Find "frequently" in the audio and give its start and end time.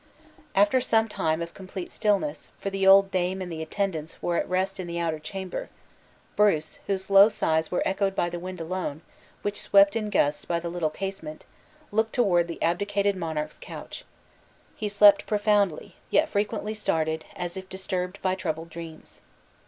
16.29-16.73